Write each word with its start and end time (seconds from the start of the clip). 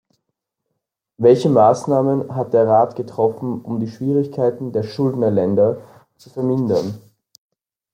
Welche 1.17 1.47
Maßnahmen 1.47 2.33
hat 2.33 2.53
der 2.55 2.65
Rat 2.67 2.95
getroffen, 2.95 3.61
um 3.61 3.79
die 3.79 3.87
Schwierigkeiten 3.87 4.71
der 4.71 4.81
Schuldnerländer 4.81 5.77
zu 6.17 6.31
vermindern? 6.31 6.97